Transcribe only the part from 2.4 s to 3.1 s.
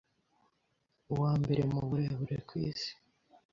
ku isi,